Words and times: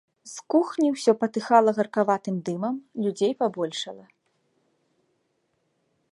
З 0.33 0.43
кухні 0.51 0.87
ўсё 0.93 1.13
патыхала 1.23 1.73
гаркаватым 1.79 2.35
дымам, 2.49 2.75
людзей 3.03 3.35
пабольшала. 3.43 4.09